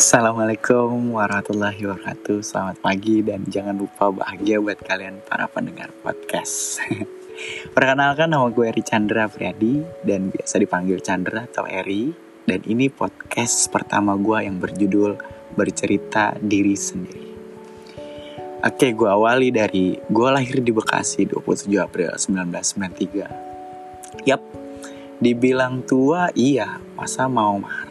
[0.00, 2.40] Assalamualaikum warahmatullahi wabarakatuh.
[2.40, 6.80] Selamat pagi dan jangan lupa bahagia buat kalian para pendengar podcast.
[7.76, 12.16] Perkenalkan nama gue Eri Chandra Priadi Dan biasa dipanggil Chandra atau Eri.
[12.48, 15.20] Dan ini podcast pertama gue yang berjudul
[15.52, 17.28] Bercerita Diri Sendiri.
[18.64, 24.40] Oke gue awali dari Gue lahir di Bekasi 27 April 1993 Yap
[25.20, 26.80] Dibilang tua iya.
[26.96, 27.89] Masa mau marah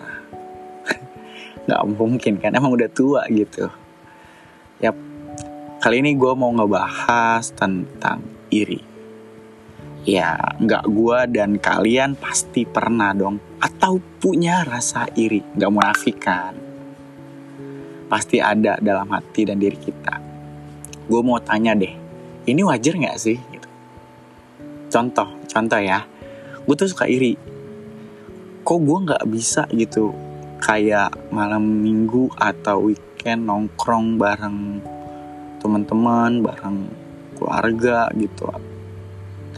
[1.69, 3.69] nggak mungkin kan emang udah tua gitu.
[4.81, 4.97] Yap,
[5.77, 8.81] kali ini gue mau ngebahas tentang iri.
[10.09, 15.45] Ya nggak gue dan kalian pasti pernah dong atau punya rasa iri.
[15.45, 16.57] Nggak munafik kan?
[18.09, 20.17] Pasti ada dalam hati dan diri kita.
[21.05, 22.09] Gue mau tanya deh
[22.49, 23.37] ini wajar nggak sih?
[23.37, 23.69] Gitu.
[24.89, 26.01] Contoh contoh ya.
[26.65, 27.37] Gue tuh suka iri.
[28.65, 30.28] Kok gue nggak bisa gitu
[30.59, 34.83] kayak malam minggu atau weekend nongkrong bareng
[35.63, 36.77] teman-teman bareng
[37.39, 38.51] keluarga gitu.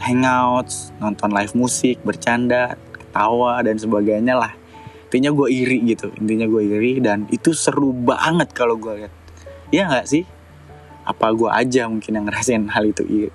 [0.02, 4.54] Hangout nonton live musik bercanda ketawa dan sebagainya lah.
[5.10, 9.12] Intinya gue iri gitu intinya gue iri dan itu seru banget kalau gue lihat.
[9.74, 10.24] Ya nggak sih?
[11.02, 13.30] Apa gue aja mungkin yang ngerasain hal itu iri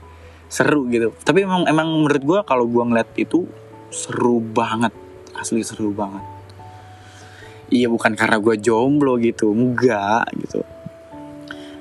[0.47, 1.11] seru gitu.
[1.23, 3.43] Tapi emang emang menurut gue kalau gue ngeliat itu
[3.91, 4.95] seru banget.
[5.37, 6.36] Asli seru banget
[7.71, 9.51] iya bukan karena gue jomblo gitu.
[9.51, 10.61] Enggak gitu.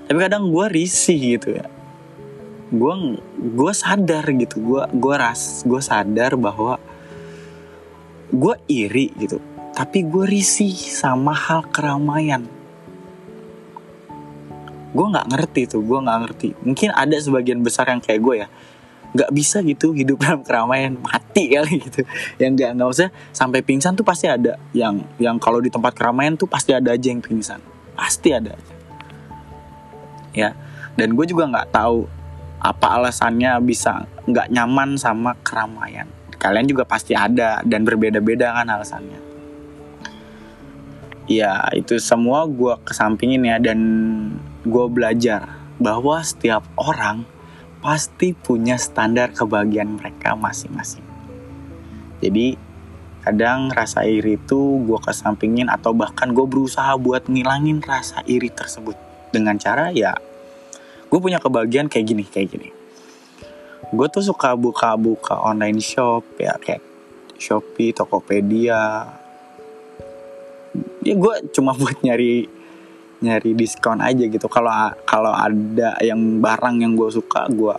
[0.07, 1.67] Tapi kadang gue risih gitu ya.
[2.71, 4.57] Gue gue sadar gitu.
[4.63, 6.79] Gue gue ras gue sadar bahwa
[8.31, 9.43] gue iri gitu.
[9.77, 12.47] Tapi gue risih sama hal keramaian.
[14.97, 16.49] Gue nggak ngerti tuh gue nggak ngerti.
[16.65, 18.49] Mungkin ada sebagian besar yang kayak gue ya
[19.17, 22.05] nggak bisa gitu hidup dalam keramaian mati kali gitu.
[22.37, 24.61] Yang nggak nggak usah sampai pingsan tuh pasti ada.
[24.77, 27.59] Yang yang kalau di tempat keramaian tuh pasti ada aja yang pingsan.
[27.97, 28.75] Pasti ada aja.
[30.37, 30.51] Ya
[30.97, 32.09] dan gue juga nggak tahu
[32.61, 36.09] apa alasannya bisa nggak nyaman sama keramaian.
[36.37, 39.21] Kalian juga pasti ada dan berbeda-beda kan alasannya.
[41.29, 43.79] Ya itu semua gue kesampingin ya dan
[44.65, 47.29] gue belajar bahwa setiap orang
[47.87, 51.07] pasti punya standar kebahagiaan mereka masing-masing.
[52.19, 52.59] Jadi
[53.23, 58.99] kadang rasa iri itu gue kesampingin atau bahkan gue berusaha buat ngilangin rasa iri tersebut
[59.31, 60.19] dengan cara ya
[61.07, 62.69] gue punya kebahagiaan kayak gini kayak gini.
[63.95, 66.83] Gue tuh suka buka-buka online shop ya kayak
[67.39, 69.15] Shopee, Tokopedia.
[71.07, 72.51] Ya gue cuma buat nyari
[73.21, 74.47] nyari diskon aja gitu.
[74.49, 77.77] Kalau kalau ada yang barang yang gue suka gue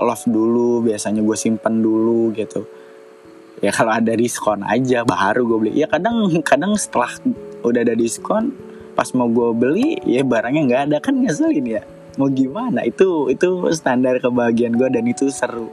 [0.00, 2.66] love dulu biasanya gue simpen dulu gitu.
[3.60, 5.72] Ya kalau ada diskon aja baru gue beli.
[5.78, 7.12] Ya kadang kadang setelah
[7.62, 8.56] udah ada diskon
[8.96, 10.96] pas mau gue beli ya barangnya nggak ada.
[10.98, 11.82] Kan ngeselin ya.
[12.18, 12.82] Mau gimana?
[12.82, 15.70] Itu itu standar kebahagiaan gue dan itu seru.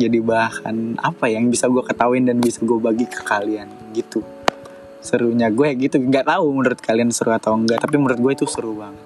[0.00, 3.68] Jadi bahan apa yang bisa gue ketahuin dan bisa gue bagi ke kalian?
[3.92, 4.24] Gitu
[5.00, 5.96] serunya gue gitu.
[5.98, 9.04] Nggak tahu menurut kalian seru atau enggak tapi menurut gue itu seru banget.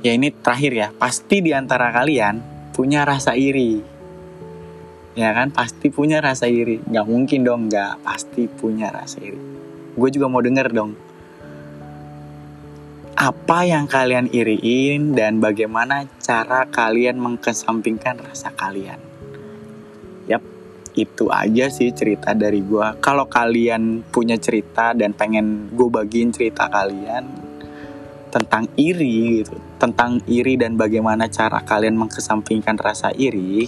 [0.00, 0.88] Ya ini terakhir ya.
[0.96, 2.40] Pasti di antara kalian
[2.74, 3.80] punya rasa iri.
[5.14, 5.52] Ya kan?
[5.52, 6.80] Pasti punya rasa iri.
[6.80, 8.00] Nggak mungkin dong nggak.
[8.04, 9.40] Pasti punya rasa iri.
[9.94, 10.92] Gue juga mau denger dong.
[13.20, 18.96] Apa yang kalian iriin dan bagaimana cara kalian mengkesampingkan rasa kalian?
[20.24, 20.40] Yap
[21.00, 26.68] itu aja sih cerita dari gue kalau kalian punya cerita dan pengen gue bagiin cerita
[26.68, 27.24] kalian
[28.30, 33.66] tentang iri gitu tentang iri dan bagaimana cara kalian mengkesampingkan rasa iri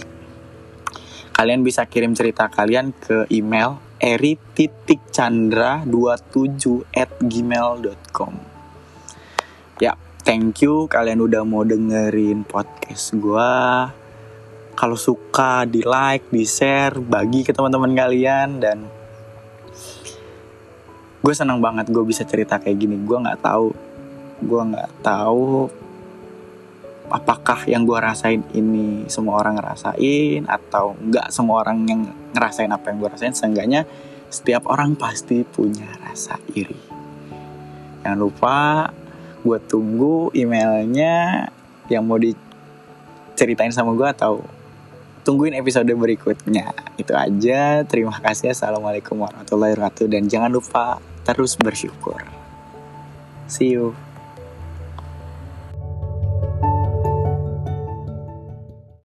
[1.33, 8.33] kalian bisa kirim cerita kalian ke email eri titik chandra 27 at gmail.com
[9.81, 13.51] ya thank you kalian udah mau dengerin podcast gue
[14.73, 18.77] kalau suka di like di share bagi ke teman-teman kalian dan
[21.23, 22.99] gue senang banget gue bisa cerita kayak gini.
[22.99, 23.71] Gue nggak tahu
[24.43, 25.71] gue nggak tahu
[27.07, 32.01] apakah yang gue rasain ini semua orang ngerasain atau nggak semua orang yang
[32.33, 33.37] ngerasain apa yang gue rasain.
[33.37, 33.85] Seenggaknya
[34.33, 36.81] setiap orang pasti punya rasa iri.
[38.03, 38.89] Jangan lupa
[39.43, 41.47] gue tunggu emailnya
[41.91, 44.43] yang mau diceritain sama gue atau
[45.23, 46.75] tungguin episode berikutnya.
[46.99, 47.81] Itu aja.
[47.87, 48.51] Terima kasih.
[48.51, 50.05] Assalamualaikum warahmatullahi wabarakatuh.
[50.11, 52.19] Dan jangan lupa terus bersyukur.
[53.47, 53.95] See you.